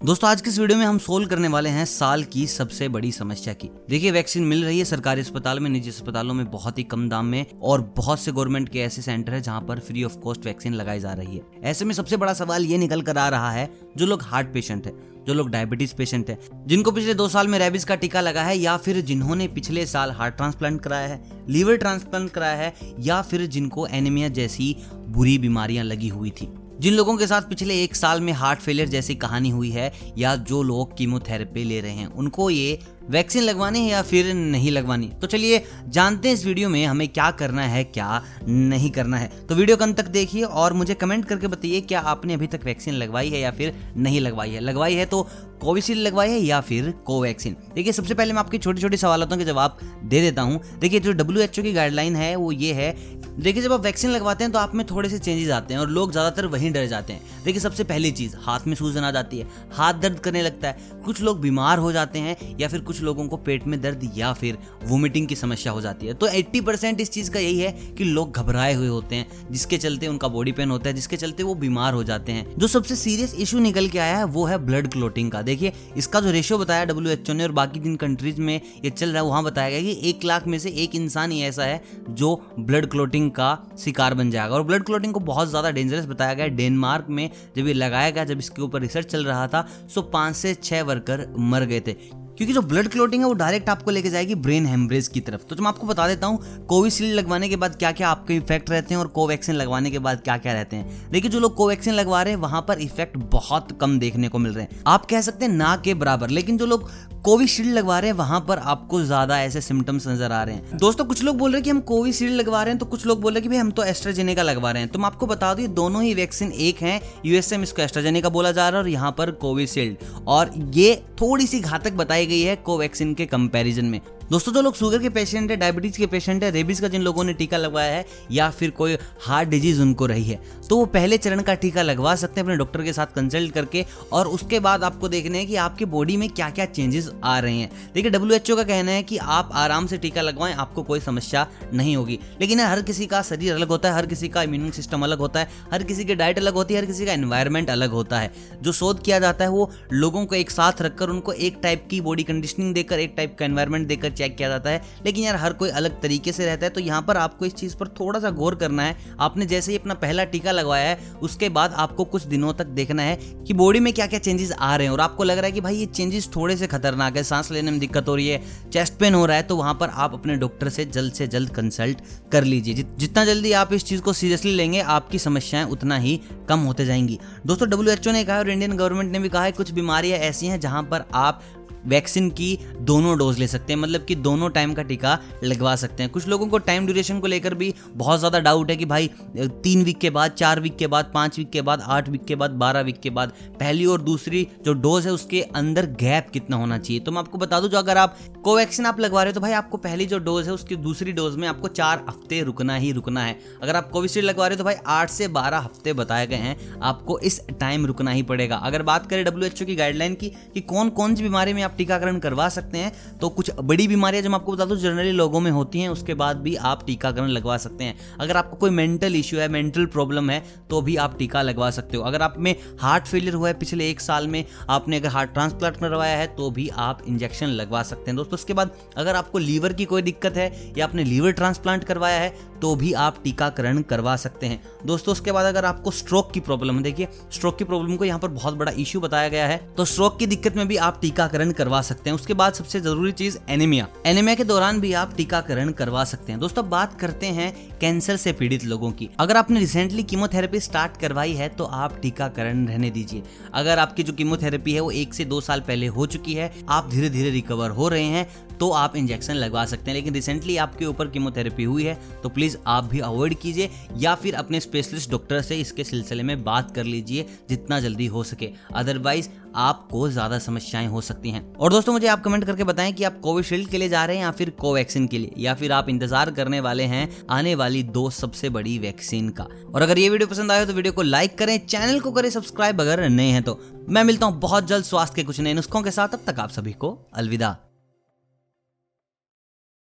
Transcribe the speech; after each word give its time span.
दोस्तों, 0.00 0.28
आज 0.30 0.40
की 0.40 0.50
इस 0.50 0.58
वीडियो 0.58 0.78
में 0.78 0.84
हम 0.84 0.98
सोल्व 0.98 1.28
करने 1.28 1.48
वाले 1.48 1.70
हैं 1.70 1.84
साल 1.84 2.22
की 2.24 2.46
सबसे 2.46 2.88
बड़ी 2.88 3.10
समस्या 3.12 3.52
की। 3.54 3.68
देखिए, 3.90 4.10
वैक्सीन 4.10 4.42
मिल 4.42 4.64
रही 4.64 4.78
है 4.78 4.84
सरकारी 4.84 5.20
अस्पताल 5.20 5.60
में, 5.60 5.68
निजी 5.70 5.90
अस्पतालों 5.90 6.34
में, 6.34 6.50
बहुत 6.50 6.78
ही 6.78 6.84
कम 6.84 7.08
दाम 7.08 7.26
में 7.26 7.44
और 7.62 7.80
बहुत 7.96 8.20
से 8.20 8.32
गवर्नमेंट 8.32 8.68
के 8.68 8.78
ऐसे 8.78 9.02
सेंटर 9.02 9.32
है 9.32 9.40
जहाँ 9.40 9.60
पर 9.60 9.78
फ्री 9.78 10.04
ऑफ़ 10.04 10.16
कॉस्ट 10.18 10.46
वैक्सीन 10.46 10.74
लगाई 10.74 11.00
जा 11.00 11.12
रही 11.12 11.36
है। 11.36 11.42
ऐसे 11.62 11.84
में 11.84 11.94
सबसे 11.94 12.16
बड़ा 12.16 12.32
सवाल 12.32 12.64
ये 12.64 12.78
निकल 12.78 13.02
कर 13.02 13.18
आ 13.18 13.28
रहा 13.28 13.50
है, 13.50 13.68
जो 13.96 14.06
लोग 14.06 14.22
हार्ट 14.22 14.52
पेशेंट 14.54 14.86
है, 14.86 14.92
जो 15.26 15.34
लोग 15.34 15.50
डायबिटीज़ 15.50 15.94
पेशेंट 15.94 16.30
है, 16.30 16.38
जिनको 16.66 16.92
पिछले 16.92 17.14
दो 17.14 17.28
साल 17.28 17.48
में 17.48 17.58
रेबिस 17.58 17.84
का 17.84 17.94
टीका 17.94 18.20
लगा 18.20 18.42
है 18.42 18.56
या 18.58 18.76
फिर 18.76 19.00
जिन्होंने 19.00 19.48
पिछले 19.48 19.86
साल 19.86 20.10
हार्ट 20.10 20.36
ट्रांसप्लांट 20.36 20.80
कराया 20.80 21.08
है 21.08 21.44
लीवर 21.48 21.76
ट्रांसप्लांट 21.76 22.30
कराया 22.30 22.56
है 22.56 22.74
या 23.00 23.20
फिर 23.22 23.46
जिनको 23.46 23.86
एनीमिया 23.86 24.28
जैसी 24.30 24.76
बुरी 25.08 25.38
बीमारियाँ 25.38 25.84
लगी 25.84 26.08
हुई 26.08 26.30
थी। 26.30 26.52
जिन 26.80 26.94
लोगों 26.94 27.16
के 27.16 27.26
साथ 27.26 27.42
पिछले 27.42 27.74
एक 27.84 27.96
साल 27.96 28.20
में 28.20 28.32
हार्ट 28.32 28.60
फेलियर 28.60 28.88
जैसी 28.88 29.14
कहानी 29.14 29.48
हुई 29.50 29.70
है 29.70 29.92
या 30.18 30.34
जो 30.50 30.62
लोग 30.62 30.96
कीमोथेरेपी 30.96 31.64
ले 31.64 31.80
रहे 31.80 31.92
हैं, 31.92 32.06
उनको 32.06 32.48
ये 32.50 32.78
वैक्सीन 33.10 33.42
लगवानी 33.42 33.78
है 33.78 33.90
या 33.90 34.00
फिर 34.02 34.32
नहीं 34.34 34.70
लगवानी? 34.70 35.08
तो 35.20 35.26
चलिए, 35.26 35.62
जानते 35.88 36.28
हैं 36.28 36.34
इस 36.34 36.44
वीडियो 36.46 36.68
में 36.68 36.84
हमें 36.86 37.06
क्या 37.08 37.30
करना 37.30 37.62
है, 37.62 37.82
क्या 37.84 38.22
नहीं 38.48 38.90
करना 38.90 39.16
है। 39.16 39.30
तो 39.46 39.54
वीडियो 39.54 39.76
कन 39.76 39.92
तक 39.92 40.08
देखिए 40.08 40.42
और 40.42 40.72
मुझे 40.72 40.94
कमेंट 40.94 41.24
करके 41.24 41.46
बताइए, 41.46 41.80
क्या 41.80 42.00
आपने 42.00 42.34
अभी 42.34 42.46
तक 42.46 42.64
वैक्सीन 42.64 42.94
लगवाई 42.94 43.30
है 43.30 43.40
या 43.40 43.50
फिर 43.50 43.74
नहीं 43.96 44.20
लगवाई 44.20 44.50
है? 44.50 44.60
लगवाई 44.60 44.94
है 44.94 45.06
तो 45.06 45.26
कोविशील्ड 45.60 46.00
लगवाई 46.00 46.30
है 46.30 46.38
या 46.38 46.60
फिर 46.60 46.90
कोवैक्सीन? 47.06 47.56
देखिए, 47.74 47.92
सबसे 47.92 48.14
पहले 48.14 48.32
मैं 48.32 48.40
आपके 48.40 48.58
छोटे 48.58 48.80
छोटे 48.80 48.96
सवालों 48.96 49.36
के 49.36 49.44
जवाब 49.44 49.78
दे 50.04 50.20
देता 50.20 50.42
हूँ। 50.42 50.60
देखिए, 50.80 51.00
जो 51.00 51.12
WHO 51.14 51.62
की 51.62 51.72
गाइडलाइन 51.72 52.16
है, 52.16 52.34
वो 52.36 52.52
ये 52.52 52.72
है, 52.72 52.94
देखिए, 53.32 53.62
जब 53.62 53.72
आप 53.72 53.80
वैक्सीन 53.80 54.10
लगवाते 54.10 54.44
हैं 54.44 54.52
तो 54.52 54.58
आप 54.58 54.74
में 54.74 54.86
थोड़े 54.86 55.08
से 55.08 55.18
चेंजेस 55.18 55.50
आते 55.50 55.74
हैं 55.74 55.80
और 55.80 55.88
लोग 55.88 56.12
ज़्यादातर 56.12 56.46
वहीं 56.46 56.72
डर 56.72 56.86
जाते 56.86 57.12
हैं। 57.12 57.44
देखिए, 57.44 57.60
सबसे 57.60 57.84
पहली 57.84 58.10
चीज़, 58.12 58.36
हाथ 58.38 58.66
में 58.66 58.74
सूजन 58.74 59.04
आ 59.04 59.10
जाती 59.10 59.38
है, 59.38 59.46
हाथ 59.72 59.94
दर्द 59.94 60.18
करने 60.18 60.42
लगता 60.42 60.68
है, 60.68 60.76
कुछ 61.04 61.20
लोग 61.22 61.40
बीमार 61.40 61.78
हो 61.78 61.92
जाते 61.92 62.18
हैं 62.18 62.36
या 62.60 62.68
फिर 62.68 62.80
कुछ 62.80 62.99
लोगों 63.02 63.26
को 63.28 63.36
पेट 63.38 63.66
में 63.66 63.80
दर्द 63.80 64.10
या 64.16 64.32
फिर 64.32 64.58
वोमिटिंग 64.84 65.26
की 65.28 65.36
समस्या 65.36 65.72
हो 65.72 65.80
जाती 65.80 66.06
है। 66.06 66.14
तो 66.14 66.26
80 66.28 66.60
परसेंट 66.60 67.00
इस 67.00 67.10
चीज़ 67.10 67.30
का 67.30 67.40
यही 67.40 67.58
है 67.58 67.70
कि 67.98 68.04
लोग 68.04 68.32
घबराए 68.32 68.74
हुए 68.74 68.88
होते 68.88 69.16
हैं, 69.16 69.26
जिसके 69.50 69.78
चलते 69.78 70.06
उनका 70.06 70.28
बॉडी 70.28 70.52
पेन 70.52 70.70
होता 70.70 70.88
है, 70.88 70.94
जिसके 70.94 71.16
चलते 71.16 71.42
वो 71.42 71.54
बीमार 71.56 71.94
हो 71.94 72.02
जाते 72.04 72.32
हैं। 72.32 72.58
जो 72.58 72.66
सबसे 72.66 72.96
सीरियस 72.96 73.34
इशू 73.36 73.58
निकल 73.58 73.88
के 73.88 73.98
आया 73.98 74.16
है, 74.16 74.24
वो 74.26 74.44
है 74.44 74.58
ब्लड 74.60 74.88
क्लोटिंग 74.88 75.30
का। 75.30 75.42
देखिए, 75.42 75.72
इसका 75.96 76.20
जो 76.20 76.30
रेशियो 76.30 76.58
बताया 76.58 76.84
डब्ल्यू 76.84 77.34
ने 77.34 77.44
और 77.44 77.52
बाकी 77.52 77.80
जिन 77.80 77.96
कंट्रीज़ 77.96 78.40
में 78.40 78.60
ये 78.84 78.90
चल 78.90 79.08
रहा 79.08 79.22
है, 79.22 79.28
वहाँ 79.28 79.42
बताया 79.44 79.70
गया 79.70 79.80
कि 79.82 80.08
एक 80.10 80.24
लाख 80.24 80.46
में 80.46 80.58
से 80.58 80.70
एक 80.74 80.94
इंसान 80.94 81.30
ही 81.30 81.40
ऐसा 81.42 81.64
है 81.64 81.82
जो 82.10 82.34
ब्लड 82.60 82.86
क्लोटिंग 82.90 83.30
का 83.30 83.56
शिकार 83.78 84.14
बन 84.14 84.30
जाएगा। 84.30 84.54
और 84.54 84.62
ब्लड 84.62 84.84
क्लोटिंग 84.84 85.12
को 85.14 85.20
बहुत 85.22 85.48
ज़्यादा 85.48 85.70
डेंजरस 85.70 86.06
बताया 86.06 86.34
गया 86.34 86.46
डेनमार्क 86.50 87.06
में 87.10 87.28
जब 87.56 87.66
ये 87.66 87.74
लगाया 87.74 88.10
गया, 88.10 88.24
जब 88.24 88.38
इसके 88.38 88.62
ऊपर 88.62 88.80
रिसर्च 88.80 89.06
चल 89.06 89.24
रहा 89.24 89.46
था 89.48 89.66
सो 89.94 90.02
पाँच 90.04 90.36
से 90.36 90.54
छह 90.54 90.82
वर्कर 90.82 91.26
मर 91.38 91.64
गए 91.64 91.80
थे। 91.80 91.92
क्योंकि 92.40 92.52
जो 92.54 92.60
ब्लड 92.62 92.88
क्लोटिंग 92.88 93.22
है 93.22 93.28
वो 93.28 93.34
डायरेक्ट 93.34 93.68
आपको 93.68 93.90
लेके 93.90 94.10
जाएगी 94.10 94.34
ब्रेन 94.34 94.66
हेमरेज 94.66 95.08
की 95.08 95.20
तरफ़। 95.20 95.42
तो 95.44 95.62
मैं 95.62 95.68
आपको 95.68 95.86
बता 95.86 96.06
देता 96.08 96.26
हूँ 96.26 96.66
कोविशील्ड 96.66 97.14
लगवाने 97.14 97.48
के 97.48 97.56
बाद 97.56 97.74
क्या 97.76 97.90
क्या 97.92 98.08
आपके 98.08 98.36
इफ़ेक्ट 98.36 98.70
रहते 98.70 98.94
हैं 98.94 99.00
और 99.00 99.06
कोवैक्सीन 99.08 99.54
लगवाने 99.54 99.90
के 99.90 99.98
बाद 99.98 100.20
क्या 100.20 100.36
क्या 100.38 100.52
रहते 100.52 100.76
हैं। 100.76 101.10
देखिए, 101.10 101.30
जो 101.30 101.40
लोग 101.40 101.54
कोवैक्सीन 101.54 101.94
लगवा 101.94 102.22
रहे 102.22 102.34
हैं, 102.34 102.40
वहाँ 102.40 102.64
पर 102.68 102.80
इफ़ेक्ट 102.80 103.16
बहुत 103.32 103.76
कम 103.80 103.98
देखने 103.98 104.28
को 104.28 104.38
मिल 104.38 104.52
रहे 104.52 104.64
हैं। 104.64 104.82
आप 104.86 105.06
कह 105.06 105.20
सकते 105.20 105.44
हैं 105.44 105.52
ना 105.52 105.76
के 105.76 105.94
बराबर, 105.94 106.30
लेकिन 106.30 106.58
जो 106.58 106.66
लोग 106.66 106.90
कोविशील्ड 107.24 107.72
लगवा 107.74 107.98
रहे 107.98 108.10
हैं, 108.10 108.16
वहाँ 108.16 108.40
पर 108.40 108.58
आपको 108.58 109.00
ज़्यादा 109.00 109.40
ऐसे 109.40 109.60
सिम्टम्स 109.60 110.06
नज़र 110.08 110.32
आ 110.32 110.42
रहे 110.42 110.54
हैं। 110.54 110.78
दोस्तों, 110.78 111.04
कुछ 111.04 111.22
लोग 111.24 111.36
बोल 111.38 111.50
रहे 111.50 111.58
हैं 111.58 111.64
कि 111.64 111.70
हम 111.70 111.80
कोविशील्ड 111.82 112.34
लगवा 112.34 112.62
रहे 112.62 112.72
हैं 112.72 112.78
तो 112.78 112.86
कुछ 112.86 113.04
लोग 113.06 113.20
बोल 113.20 113.32
रहे 113.32 113.38
हैं 113.38 113.42
कि 113.42 113.48
भाई 113.48 113.58
हम 113.58 113.70
तो 113.70 113.82
एस्ट्राजेनेका 113.84 114.42
लगवा 114.42 114.70
रहे 114.70 114.82
हैं। 114.82 114.90
तो 114.92 114.98
मैं 114.98 115.06
आपको 115.06 115.26
बता 115.26 115.52
दू 115.54 115.66
दोनों 115.74 116.02
ही 116.02 116.14
वैक्सीन 116.14 116.52
एक 116.52 116.80
है 116.82 117.00
यूएसए 117.26 117.56
में 117.56 117.64
इसको 117.64 117.82
एस्ट्राजेनेका 117.82 118.28
बोला 118.28 118.52
जा 118.52 118.68
रहा 118.68 118.78
है 118.78 118.84
और 118.84 118.90
यहाँ 118.90 119.10
पर 119.18 119.30
कोविशील्ड। 119.42 120.24
और 120.28 120.50
ये 120.74 120.94
थोड़ी 121.20 121.46
सी 121.46 121.60
घातक 121.60 121.92
बताई 121.94 122.26
गई 122.26 122.40
है 122.40 122.56
कोवैक्सीन 122.58 123.14
के 123.14 123.26
कंपेरिजन 123.26 123.84
में। 123.84 124.00
दोस्तों, 124.30 124.52
जो 124.52 124.60
लोग 124.62 124.74
शुगर 124.76 124.98
के 124.98 125.08
पेशेंट 125.08 125.50
है 125.50 125.56
डायबिटीज़ 125.56 125.96
के 125.98 126.06
पेशेंट 126.06 126.44
है 126.44 126.50
रेबीज 126.50 126.80
का 126.80 126.88
जिन 126.88 127.02
लोगों 127.02 127.22
ने 127.24 127.32
टीका 127.32 127.56
लगवाया 127.56 127.94
है, 127.94 128.04
या 128.30 128.48
फिर 128.50 128.70
कोई 128.70 128.96
हार्ट 129.22 129.48
डिज़ीज़ 129.48 129.80
उनको 129.82 130.06
रही 130.06 130.24
है 130.24 130.38
तो 130.68 130.76
वो 130.76 130.84
पहले 130.86 131.16
चरण 131.18 131.40
का 131.42 131.54
टीका 131.54 131.82
लगवा 131.82 132.14
सकते 132.16 132.40
हैं 132.40 132.44
अपने 132.44 132.56
डॉक्टर 132.56 132.82
के 132.82 132.92
साथ 132.92 133.06
कंसल्ट 133.06 133.52
करके 133.54 133.84
और 134.12 134.28
उसके 134.28 134.60
बाद 134.60 134.84
आपको 134.84 135.08
देखना 135.08 135.38
है 135.38 135.46
कि 135.46 135.56
आपके 135.56 135.84
बॉडी 135.86 136.16
में 136.16 136.28
क्या 136.28 136.48
क्या 136.50 136.64
चेंजेस 136.66 137.10
आ 137.24 137.38
रहे 137.38 137.54
हैं। 137.54 137.70
देखिए, 137.94 138.10
WHO 138.10 138.56
का 138.56 138.62
कहना 138.62 138.92
है 138.92 139.02
कि 139.02 139.16
आप 139.16 139.50
आराम 139.54 139.86
से 139.86 139.98
टीका 139.98 140.22
लगवाएँ, 140.22 140.54
आपको 140.54 140.82
कोई 140.82 141.00
समस्या 141.00 141.46
नहीं 141.74 141.96
होगी। 141.96 142.18
लेकिन 142.40 142.60
हर 142.60 142.82
किसी 142.82 143.06
का 143.06 143.22
शरीर 143.22 143.54
अलग 143.54 143.68
होता 143.68 143.88
है, 143.88 143.94
हर 143.94 144.06
किसी 144.06 144.28
का 144.28 144.42
इम्यून 144.42 144.70
सिस्टम 144.70 145.04
अलग 145.04 145.18
होता 145.18 145.40
है, 145.40 145.48
हर 145.72 145.82
किसी 145.82 146.04
की 146.04 146.14
डाइट 146.14 146.38
अलग 146.38 146.54
होती 146.54 146.74
है, 146.74 146.80
हर 146.80 146.86
किसी 146.86 147.06
का 147.06 147.12
एनवायरमेंट 147.12 147.70
अलग 147.70 147.90
होता 147.90 148.20
है। 148.20 148.32
जो 148.62 148.72
शोध 148.72 149.02
किया 149.02 149.18
जाता 149.18 149.44
है, 149.44 149.50
वो 149.50 149.70
लोगों 149.92 150.24
को 150.26 150.34
एक 150.34 150.50
साथ 150.50 150.82
रखकर, 150.82 151.08
उनको 151.08 151.32
एक 151.32 151.58
टाइप 151.62 151.86
की 151.90 152.00
बॉडी 152.00 152.22
कंडीशनिंग 152.22 152.72
देकर, 152.74 152.98
एक 152.98 153.14
टाइप 153.16 153.36
का 153.38 153.44
एनवायरमेंट 153.44 153.88
देकर 153.88 154.18
चेक 154.20 154.36
किया 154.36 154.48
जाता 154.48 154.70
है। 154.70 154.82
लेकिन 155.06 155.24
यार, 155.24 155.36
हर 155.36 155.52
कोई 155.52 155.70
अलग 155.70 156.00
तरीके 156.00 156.32
से 156.32 156.46
रहता 156.46 156.66
है 156.66 156.70
तो 156.70 156.80
यहाँ 156.80 157.02
पर 157.02 157.16
आपको 157.16 157.46
इस 157.46 157.54
चीज़ 157.54 157.76
पर 157.76 157.88
थोड़ा 157.90 158.20
सा 158.20 158.30
गौर 158.32 158.54
करना 158.54 158.82
है। 158.82 158.96
आपने 159.20 159.46
जैसे 159.46 159.72
ही 159.72 159.78
अपना 159.78 159.94
पहला 159.96 160.24
टीका 160.24 160.50
लगवाया 160.52 160.88
है, 160.88 160.98
उसके 161.22 161.48
बाद 161.48 161.74
आपको 161.76 162.04
कुछ 162.06 162.22
दिनों 162.24 162.52
तक 162.52 162.66
देखना 162.72 163.02
है 163.02 163.16
कि 163.46 163.54
बॉडी 163.54 163.80
में 163.80 163.92
क्या 163.92 164.06
क्या 164.06 164.18
चेंजेस 164.18 164.52
आ 164.52 164.74
रहे 164.76 164.86
हैं। 164.86 164.92
और 164.92 165.00
आपको 165.00 165.24
लग 165.24 165.38
रहा 165.38 165.46
है 165.46 165.52
कि 165.52 165.60
भाई, 165.60 165.76
ये 165.76 165.86
चेंजेस 165.86 166.28
थोड़े 166.36 166.56
से 166.56 166.66
खतरनाक 166.66 167.16
है, 167.16 167.22
सांस 167.22 167.50
लेने 167.50 167.70
में 167.70 167.80
दिक्कत 167.80 168.08
हो 168.08 168.14
रही 168.14 168.28
है, 168.28 168.42
चेस्ट 168.72 168.94
पेन 168.94 169.14
हो 169.14 169.24
रहा 169.26 169.36
है 169.36 169.42
तो 169.42 169.56
वहाँ 169.56 169.74
पर 169.74 169.88
आप 169.88 170.14
अपने 170.14 170.36
डॉक्टर 170.36 170.68
से 170.68 170.84
जल्द 170.84 171.12
से 171.12 171.26
जल्द 171.26 171.50
कंसल्ट 171.50 171.98
कर 172.32 172.44
लीजिए। 172.44 172.84
जितना 172.98 173.24
जल्दी 173.24 173.52
आप 173.52 173.72
इस 173.72 173.84
चीज़ 173.84 174.00
को 174.00 174.12
सीरियसली 174.12 174.52
लेंगे, 174.52 174.80
आपकी 174.80 175.18
समस्याएँ 175.18 175.64
उतना 175.66 175.96
ही 175.96 176.20
कम 176.48 176.60
होते 176.60 176.86
जाएँगी। 176.86 177.18
दोस्तों 177.46 177.68
डब्ल्यू 177.70 178.12
ने 178.12 178.24
कहा 178.24 178.38
और 178.38 178.50
इंडियन 178.50 178.76
गवर्नमेंट 178.76 179.12
ने 179.12 179.18
भी 179.18 179.28
कहा 179.28 179.44
है, 179.44 179.52
कुछ 179.52 179.70
बीमारियाँ 179.70 180.18
ऐसी 180.18 180.46
हैं 180.46 180.60
जहाँ 180.60 180.82
पर 180.82 181.04
आप 181.14 181.42
वैक्सीन 181.86 182.30
की 182.30 182.58
दोनों 182.82 183.16
डोज 183.18 183.38
ले 183.38 183.46
सकते 183.46 183.72
हैं 183.72 183.80
मतलब 183.80 184.04
कि 184.04 184.14
दोनों 184.16 184.48
टाइम 184.50 184.74
का 184.74 184.82
टीका 184.82 185.18
लगवा 185.44 185.74
सकते 185.76 186.02
हैं। 186.02 186.12
कुछ 186.12 186.26
लोगों 186.28 186.46
को 186.46 186.58
टाइम 186.60 186.86
ड्यूरेशन 186.86 187.20
को 187.20 187.26
लेकर 187.26 187.54
भी 187.54 187.72
बहुत 187.94 188.18
ज़्यादा 188.18 188.38
डाउट 188.40 188.70
है 188.70 188.76
कि 188.76 188.84
भाई 188.84 189.10
तीन 189.36 189.84
वीक 189.84 189.98
के 189.98 190.10
बाद, 190.10 190.30
चार 190.32 190.60
वीक 190.60 190.76
के 190.76 190.86
बाद, 190.86 191.10
पाँच 191.14 191.38
वीक 191.38 191.50
के 191.50 191.62
बाद, 191.62 191.80
आठ 191.82 192.08
वीक 192.08 192.24
के 192.24 192.34
बाद, 192.34 192.50
बारह 192.52 192.80
वीक 192.80 193.00
के 193.00 193.10
बाद, 193.10 193.32
पहली 193.60 193.86
और 193.86 194.02
दूसरी 194.02 194.46
जो 194.64 194.72
डोज 194.74 195.06
है 195.06 195.12
उसके 195.12 195.40
अंदर 195.56 195.86
गैप 196.00 196.28
कितना 196.32 196.56
होना 196.56 196.78
चाहिए। 196.78 197.00
तो 197.00 197.12
मैं 197.12 197.18
आपको 197.18 197.38
बता 197.38 197.60
दूँ, 197.60 197.68
जो 197.70 197.78
अगर 197.78 197.98
आप 197.98 198.16
कोवैक्सीन 198.44 198.86
आप 198.86 199.00
लगवा 199.00 199.22
रहे 199.22 199.30
हो 199.30 199.34
तो 199.34 199.40
भाई 199.40 199.52
आपको 199.52 199.76
पहली 199.78 200.06
जो 200.06 200.18
डोज 200.20 200.46
है 200.46 200.52
उसकी 200.52 200.76
दूसरी 200.78 201.12
डोज 201.12 201.36
में 201.36 201.46
आपको 201.48 201.68
चार 201.70 202.04
हफ़्ते 202.08 202.42
रुकना 202.42 202.76
ही 202.76 202.92
रुकना 202.92 203.22
है। 203.22 203.38
अगर 203.62 203.76
आप 203.76 203.90
कोविशील्ड 203.90 204.26
लगवा 204.26 204.46
रहे 204.46 204.54
हो 204.54 204.58
तो 204.58 204.64
भाई 204.64 204.74
आठ 204.88 205.10
से 205.10 205.28
बारह 205.30 205.58
हफ़्ते 205.58 205.92
बताए 205.94 206.26
गए 206.26 206.36
हैं, 206.36 206.56
आपको 206.80 207.18
इस 207.20 207.40
टाइम 207.60 207.86
रुकना 207.86 208.10
ही 208.10 208.22
पड़ेगा। 208.24 208.56
अगर 208.58 208.82
बात 208.82 209.06
करें 209.06 209.24
डब्ल्यूएचओ 209.24 209.64
की 209.64 209.76
गाइडलाइन 209.76 210.14
की, 210.14 210.28
कि 210.28 210.60
कौन 210.62 210.88
कौन 210.90 211.14
सी 211.14 211.22
बीमारी 211.22 211.52
में 211.52 211.62
आप 211.70 211.76
टीकाकरण 211.76 212.18
करवा 212.18 212.48
सकते 212.50 212.78
हैं 212.78 213.18
तो 213.18 213.28
कुछ 213.30 213.50
बड़ी 213.62 213.86
बीमारियाँ 213.88 214.22
जो 214.22 214.30
मैं 214.30 214.36
आपको 214.36 214.52
बता 214.52 214.64
दूँ 214.64 214.76
जनरली 214.78 215.12
लोगों 215.12 215.40
में 215.40 215.50
होती 215.50 215.80
हैं, 215.80 215.88
उसके 215.90 216.14
बाद 216.14 216.36
भी 216.38 216.54
आप 216.56 216.84
टीकाकरण 216.86 217.28
लगवा 217.28 217.56
सकते 217.58 217.84
हैं। 217.84 217.94
अगर 218.20 218.36
आपको 218.36 218.56
कोई 218.56 218.70
मेंटल 218.72 219.16
इश्यू 219.16 219.40
है 219.40 219.48
मेंटल 219.48 219.86
प्रॉब्लम 219.88 220.30
है 220.30 220.42
तो 220.70 220.80
भी 220.82 220.96
आप 220.98 221.16
टीका 221.18 221.42
लगवा 221.42 221.70
सकते 221.70 221.96
हो। 221.96 222.02
अगर 222.02 222.22
आप 222.22 222.34
में 222.38 222.54
हार्ट 222.80 223.06
फेलियर 223.06 223.34
हुआ 223.34 223.48
है, 223.48 223.54
पिछले 223.54 223.88
एक 223.90 224.00
साल 224.00 224.26
में 224.28 224.44
आपने 224.70 224.96
अगर 224.96 225.08
हार्ट 225.08 225.32
ट्रांसप्लांट 225.32 225.76
करवाया 225.76 226.16
है 226.18 226.26
तो 226.36 226.50
भी 226.50 226.68
आप 226.78 227.02
इंजेक्शन 227.08 227.46
लगवा 227.48 227.82
सकते 227.82 228.10
हैं। 228.10 228.16
दोस्तों, 228.16 228.34
उसके 228.34 228.52
बाद 228.52 228.70
अगर 228.96 229.16
आपको 229.16 229.38
लीवर 229.40 229.72
की 229.72 229.84
कोई 229.84 230.02
दिक्कत 230.02 230.36
है, 230.36 230.50
या 230.78 230.84
आपने 230.84 231.04
लीवर 231.04 231.32
ट्रांसप्लांट 231.32 231.84
करवाया 231.84 232.20
है 232.20 232.34
तो 232.60 232.74
भी 232.76 232.92
आप 232.94 233.20
टीकाकरण 233.24 233.80
करवा 233.84 234.16
सकते 234.18 234.46
हैं। 234.46 234.60
दोस्तों, 234.86 235.12
उसके 235.12 235.32
बाद 235.32 235.46
अगर 235.46 235.64
आपको 235.64 235.90
स्ट्रोक 235.92 236.32
की 236.32 236.40
प्रॉब्लम 236.40 236.76
है, 236.76 236.82
देखिए 236.82 237.08
स्ट्रोक 237.30 237.58
की 237.58 237.64
प्रॉब्लम 237.64 237.96
को 237.96 238.04
यहाँ 238.04 238.18
पर 238.18 238.28
बहुत 238.30 238.54
बड़ा 238.54 238.72
इश्यू 238.78 239.00
बताया 239.00 239.28
गया 239.28 239.46
है 239.46 239.58
तो 239.76 239.84
स्ट्रोक 239.84 240.18
की 240.18 240.26
दिक्कत 240.26 240.56
में 240.56 240.66
भी 240.68 240.76
आप 240.78 240.98
टीकाकरण 241.02 241.52
करवा 241.60 241.80
सकते 241.82 242.10
हैं। 242.10 242.14
उसके 242.14 242.34
बाद 242.34 242.54
सबसे 242.54 242.80
ज़रूरी 242.80 243.12
चीज़ 243.12 243.38
एनीमिया 243.48 243.88
एनीमिया 244.06 244.34
के 244.34 244.44
दौरान 244.44 244.80
भी 244.80 244.92
आप 244.94 245.14
टीकाकरण 245.16 245.72
करवा 245.72 246.04
सकते 246.04 246.32
हैं। 246.32 246.40
दोस्तों, 246.40 246.68
बात 246.70 246.98
करते 247.00 247.26
हैं 247.28 247.78
कैंसर 247.80 248.16
से 248.16 248.32
पीड़ित 248.32 248.64
लोगों 248.64 248.90
की। 248.92 249.08
अगर 249.20 249.36
आपने 249.36 249.60
रिसेंटली 249.60 250.02
कीमोथेरेपी 250.04 250.60
स्टार्ट 250.60 250.96
करवाई 250.96 251.32
है 251.32 251.48
तो 251.48 251.64
आप 251.64 251.98
टीकाकरण 252.02 252.66
रहने 252.66 252.90
दीजिए। 252.90 253.22
अगर 253.54 253.78
आपकी 253.78 254.02
जो 254.02 254.12
कीमोथेरेपी 254.12 254.72
है, 254.72 254.80
वो 254.80 254.90
एक 254.90 255.14
से 255.14 255.24
दो 255.24 255.40
साल 255.40 255.60
पहले 255.60 255.86
हो 255.88 256.06
चुकी 256.06 256.34
है, 256.34 256.52
आप 256.68 256.88
धीरे 256.90 257.10
धीरे 257.10 257.30
रिकवर 257.30 257.70
हो 257.70 257.88
रहे 257.88 258.04
हैं 258.04 258.28
तो 258.60 258.70
आप 258.72 258.96
इंजेक्शन 258.96 259.34
लगवा 259.34 259.64
सकते 259.66 259.90
हैं, 259.90 259.94
लेकिन 259.94 260.14
रिसेंटली 260.14 260.56
आपके 260.58 260.86
ऊपर 260.86 261.08
कीमोथेरेपी 261.08 261.64
हुई 261.64 261.84
है 261.84 261.98
तो 262.22 262.28
प्लीज़ 262.28 262.56
आप 262.68 262.84
भी 262.84 263.00
अवॉइड 263.00 263.38
कीजिए, 263.40 263.70
या 263.98 264.14
फिर 264.14 264.34
अपने 264.34 264.60
स्पेशलिस्ट 264.60 265.10
डॉक्टर 265.10 265.42
से 265.42 265.56
इसके 265.56 265.84
सिलसिले 265.84 266.22
में 266.22 266.42
बात 266.44 266.74
कर 266.74 266.84
लीजिए, 266.84 267.26
जितना 267.48 267.80
जल्दी 267.80 268.06
हो 268.06 268.24
सके। 268.24 268.50
अदरवाइज़ 268.74 269.28
आपको 269.56 270.08
ज़्यादा 270.08 270.38
समस्याएँ 270.38 270.86
हो 270.86 271.00
सकती 271.00 271.30
हैं। 271.30 271.42
और 271.54 271.72
दोस्तों, 271.72 271.92
मुझे 271.92 272.06
आप 272.08 272.22
कमेंट 272.24 272.44
करके 272.44 272.64
बताएँ 272.64 272.92
कि 272.92 273.04
आप 273.04 273.18
कोविशील्ड 273.20 273.68
के 273.68 273.78
लिए 273.78 273.88
जा 273.88 274.04
रहे 274.04 274.16
हैं 274.16 274.22
या 274.22 274.30
फिर 274.30 274.50
कोवैक्सीन 274.60 275.06
के 275.06 275.18
लिए, 275.18 275.32
या 275.38 275.54
फिर 275.54 275.72
आप 275.72 275.88
इंतज़ार 275.88 276.30
करने 276.30 276.60
वाले 276.60 276.84
हैं 276.84 277.08
आने 277.30 277.54
वाली 277.54 277.82
दो 277.84 278.08
सबसे 278.10 278.48
बड़ी 278.50 278.78
वैक्सीन 278.78 279.30
का। 279.30 279.46
और 279.74 279.82
अगर 279.82 279.98
ये 279.98 280.08
वीडियो 280.08 280.28
पसंद 280.28 280.52
आए 280.52 280.66
तो 280.66 280.72
वीडियो 280.72 280.92
को 280.92 281.02
लाइक 281.02 281.38
करें 281.38 281.58
चैनल 281.58 282.00
को 282.00 282.12
करें 282.12 282.30
सब्सक्राइब 282.30 282.80
अगर 282.80 283.08
नए 283.08 283.30
हैं 283.30 283.42
तो। 283.42 283.58
मैं 283.88 284.04
मिलता 284.04 284.26
हूँ 284.26 284.38
बहुत 284.40 284.68
जल्द 284.68 284.84
स्वास्थ्य 284.84 285.16
के 285.16 285.24
कुछ 285.24 285.40
नए 285.40 285.54
नुस्खों 285.54 285.82
के 285.82 285.90
साथ 285.90 286.14
अब 286.14 286.24
तक 286.26 286.40
आप 286.40 286.50
सभी 286.50 286.72
को 286.74 286.96
अलविदा। 287.14 287.56